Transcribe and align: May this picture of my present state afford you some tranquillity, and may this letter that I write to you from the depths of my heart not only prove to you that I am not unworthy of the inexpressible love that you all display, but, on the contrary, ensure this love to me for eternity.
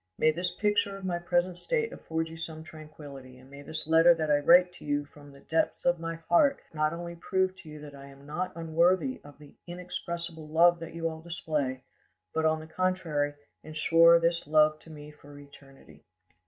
May 0.17 0.31
this 0.31 0.55
picture 0.55 0.97
of 0.97 1.05
my 1.05 1.19
present 1.19 1.59
state 1.59 1.93
afford 1.93 2.27
you 2.27 2.35
some 2.35 2.63
tranquillity, 2.63 3.37
and 3.37 3.51
may 3.51 3.61
this 3.61 3.85
letter 3.85 4.15
that 4.15 4.31
I 4.31 4.39
write 4.39 4.73
to 4.73 4.83
you 4.83 5.05
from 5.05 5.31
the 5.31 5.41
depths 5.41 5.85
of 5.85 5.99
my 5.99 6.15
heart 6.15 6.59
not 6.73 6.91
only 6.91 7.15
prove 7.15 7.55
to 7.57 7.69
you 7.69 7.79
that 7.81 7.93
I 7.93 8.07
am 8.07 8.25
not 8.25 8.51
unworthy 8.55 9.21
of 9.23 9.37
the 9.37 9.53
inexpressible 9.67 10.47
love 10.47 10.79
that 10.79 10.95
you 10.95 11.07
all 11.07 11.21
display, 11.21 11.83
but, 12.33 12.45
on 12.45 12.59
the 12.59 12.65
contrary, 12.65 13.35
ensure 13.63 14.19
this 14.19 14.47
love 14.47 14.79
to 14.79 14.89
me 14.89 15.11
for 15.11 15.37
eternity. 15.37 16.03